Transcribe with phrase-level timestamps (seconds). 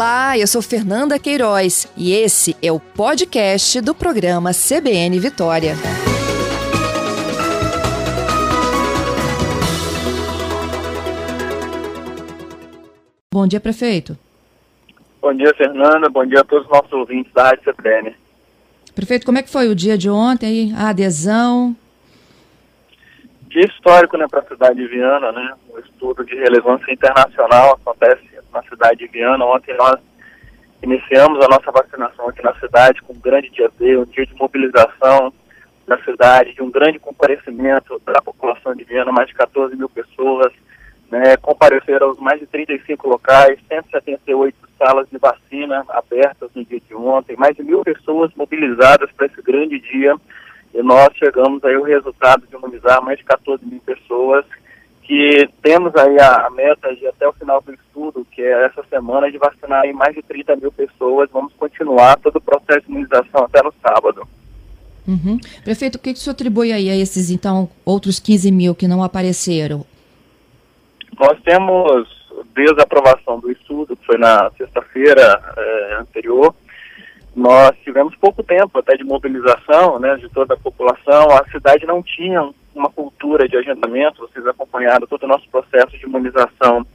[0.00, 5.74] Olá, eu sou Fernanda Queiroz e esse é o podcast do programa CBN Vitória.
[13.30, 14.16] Bom dia, prefeito.
[15.20, 16.08] Bom dia, Fernanda.
[16.08, 18.16] Bom dia a todos os nossos ouvintes da Rádio CBN.
[18.94, 20.72] Prefeito, como é que foi o dia de ontem?
[20.74, 21.76] A adesão?
[23.50, 25.52] Dia histórico né, para a cidade de Viana, né?
[25.74, 29.44] Um estudo de relevância internacional acontece na cidade de Viana.
[29.44, 29.98] Ontem nós
[30.82, 34.34] iniciamos a nossa vacinação aqui na cidade com um grande dia D, um dia de
[34.34, 35.32] mobilização
[35.86, 40.52] na cidade, de um grande comparecimento da população de Viana, mais de 14 mil pessoas,
[41.10, 47.36] né, compareceram mais de 35 locais, 178 salas de vacina abertas no dia de ontem,
[47.36, 50.14] mais de mil pessoas mobilizadas para esse grande dia,
[50.72, 54.46] e nós chegamos aí o resultado de imunizar mais de 14 mil pessoas,
[55.10, 58.84] que temos aí a, a, meta de até o final do estudo, que é essa
[58.88, 61.28] semana, de vacinar aí mais de 30 mil pessoas.
[61.32, 64.22] Vamos continuar todo o processo de imunização até no sábado.
[65.08, 65.36] Uhum.
[65.64, 68.86] Prefeito, o que, que o senhor atribui aí a esses, então, outros 15 mil que
[68.86, 69.84] não apareceram?
[71.18, 72.06] Nós temos,
[72.54, 76.54] desde a aprovação do estudo, que foi na sexta-feira é, anterior,
[77.34, 81.30] nós tivemos pouco tempo até de mobilização né, de toda a população.
[81.32, 86.04] A cidade não tinha uma cultura de agendamento, vocês acompanharam todo o nosso processo de
[86.04, 86.86] imunização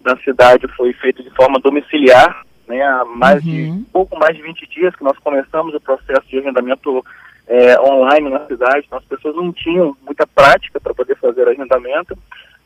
[0.00, 3.78] da cidade foi feito de forma domiciliar, né, há mais uhum.
[3.80, 7.04] de pouco mais de 20 dias que nós começamos o processo de agendamento
[7.46, 12.16] é, online na cidade, então as pessoas não tinham muita prática para poder fazer agendamento.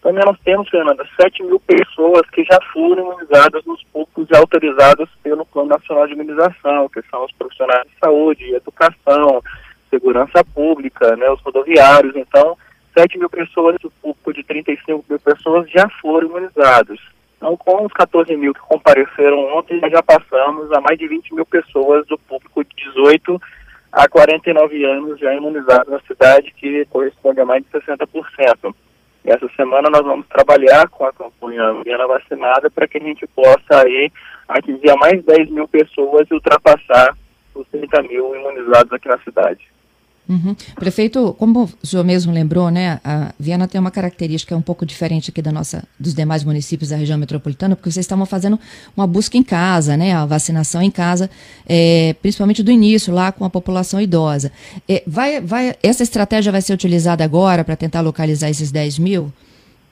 [0.02, 5.08] Também nós temos, Fernanda, 7 mil pessoas que já foram imunizadas nos poucos já autorizados
[5.22, 9.40] pelo Plano Nacional de Imunização, que são os profissionais de saúde, educação,
[9.92, 12.16] segurança pública, né, os rodoviários.
[12.16, 12.56] Então,
[12.96, 17.00] 7 mil pessoas do público de 35 mil pessoas já foram imunizados.
[17.36, 21.44] Então, com os 14 mil que compareceram ontem, já passamos a mais de 20 mil
[21.44, 23.40] pessoas do público de 18
[23.90, 28.74] a 49 anos já imunizados na cidade, que corresponde a mais de 60%.
[29.24, 33.26] E essa semana nós vamos trabalhar com a campanha Viana Vacinada para que a gente
[33.26, 34.10] possa aí
[34.48, 37.16] atingir a mais 10 mil pessoas e ultrapassar
[37.54, 39.71] os 30 mil imunizados aqui na cidade.
[40.28, 40.54] Uhum.
[40.76, 45.30] Prefeito, como o senhor mesmo lembrou, né, a Viana tem uma característica um pouco diferente
[45.30, 48.58] aqui da nossa, dos demais municípios da região metropolitana, porque vocês estavam fazendo
[48.96, 51.28] uma busca em casa, né, a vacinação em casa,
[51.68, 54.52] é, principalmente do início, lá com a população idosa.
[54.88, 59.32] É, vai, vai, essa estratégia vai ser utilizada agora para tentar localizar esses 10 mil?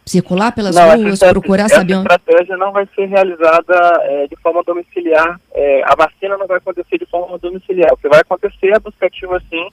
[0.06, 2.06] Circular pelas não, ruas, procurar saber onde...
[2.06, 5.38] Essa estratégia não vai ser realizada é, de forma domiciliar.
[5.52, 7.92] É, a vacina não vai acontecer de forma domiciliar.
[7.92, 9.68] O que vai acontecer é buscativo, assim,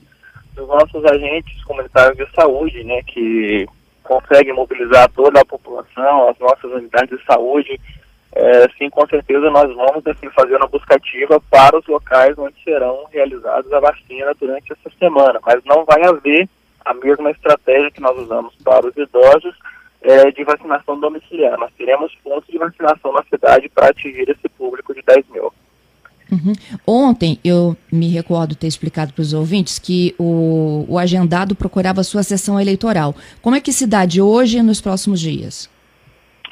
[0.58, 3.66] dos nossos agentes comunitários de saúde, né, que
[4.02, 7.80] conseguem mobilizar toda a população, as nossas unidades de saúde,
[8.32, 13.06] é, sim, com certeza nós vamos assim, fazer uma buscativa para os locais onde serão
[13.10, 16.48] realizados a vacina durante essa semana, mas não vai haver
[16.84, 19.54] a mesma estratégia que nós usamos para os idosos
[20.02, 21.58] é, de vacinação domiciliar.
[21.58, 25.52] Nós teremos pontos de vacinação na cidade para atingir esse público de 10 mil.
[26.30, 26.52] Uhum.
[26.86, 32.22] Ontem eu me recordo ter explicado para os ouvintes que o, o agendado procurava sua
[32.22, 33.14] sessão eleitoral.
[33.40, 35.70] Como é que se dá de hoje e nos próximos dias?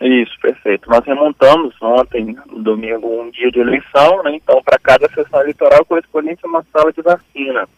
[0.01, 0.89] Isso, perfeito.
[0.91, 4.35] Nós remontamos ontem, no domingo, um dia de eleição, né?
[4.35, 7.69] então para cada sessão eleitoral correspondente a uma sala de vacina.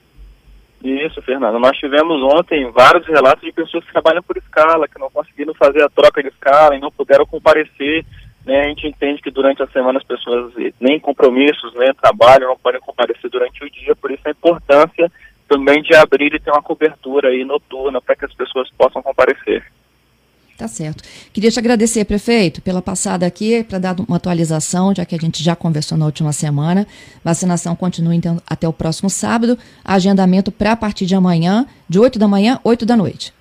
[0.82, 1.58] Isso, Fernando.
[1.58, 5.82] Nós tivemos ontem vários relatos de pessoas que trabalham por escala, que não conseguiram fazer
[5.82, 8.04] a troca de escala e não puderam comparecer.
[8.44, 8.60] Né?
[8.60, 12.58] A gente entende que durante a semana as pessoas nem compromissos, nem né, trabalham, não
[12.58, 15.10] podem comparecer durante o dia, por isso a importância
[15.48, 19.64] também de abrir e ter uma cobertura aí noturna para que as pessoas possam comparecer.
[20.56, 21.02] Tá certo.
[21.32, 25.42] Queria te agradecer, prefeito, pela passada aqui, para dar uma atualização, já que a gente
[25.42, 26.86] já conversou na última semana.
[27.24, 29.58] Vacinação continua então até o próximo sábado.
[29.84, 33.34] Agendamento para a partir de amanhã, de 8 da manhã, 8 da noite.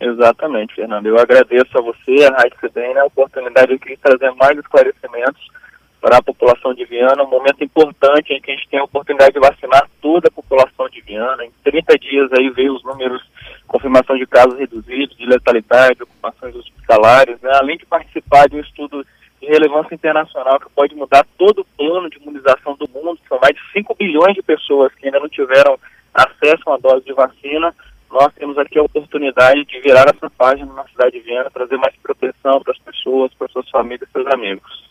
[0.00, 1.06] Exatamente, Fernando.
[1.06, 5.57] Eu agradeço a você, a Rádio CBN, a oportunidade de trazer mais esclarecimentos
[6.00, 9.32] para a população de Viana, um momento importante em que a gente tem a oportunidade
[9.32, 11.44] de vacinar toda a população de Viana.
[11.44, 13.22] Em 30 dias aí veio os números,
[13.66, 17.50] confirmação de casos reduzidos, de letalidade, ocupações hospitalares, né?
[17.54, 19.04] além de participar de um estudo
[19.40, 23.54] de relevância internacional que pode mudar todo o plano de imunização do mundo, são mais
[23.54, 25.78] de 5 bilhões de pessoas que ainda não tiveram
[26.14, 27.74] acesso a uma dose de vacina,
[28.10, 31.94] nós temos aqui a oportunidade de virar essa página na cidade de Viana, trazer mais
[31.96, 34.87] proteção para as pessoas, para suas famílias, para seus amigos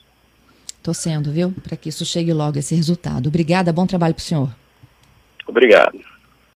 [0.88, 1.54] torcendo, viu?
[1.63, 3.28] Para que isso chegue logo, esse resultado.
[3.28, 4.50] Obrigada, bom trabalho para o senhor.
[5.45, 6.00] Obrigado.